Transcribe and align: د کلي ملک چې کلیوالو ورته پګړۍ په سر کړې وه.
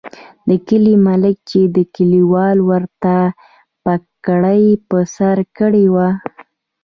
د 0.47 0.49
کلي 0.67 0.95
ملک 1.07 1.35
چې 1.49 1.59
کلیوالو 1.95 2.63
ورته 2.71 3.15
پګړۍ 3.83 4.63
په 4.87 4.97
سر 5.15 5.37
کړې 5.57 5.85
وه. 5.93 6.09